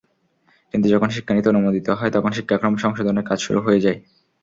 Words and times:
কিন্তু 0.73 0.87
যখন 0.93 1.09
শিক্ষানীতি 1.15 1.47
অনুমোদিত 1.49 1.87
হয়, 1.91 2.11
তখন 2.15 2.31
শিক্ষাক্রম 2.37 2.73
সংশোধনের 2.83 3.27
কাজ 3.29 3.39
শুরু 3.41 3.59
হয়ে 3.61 3.83
যায়। 3.85 3.97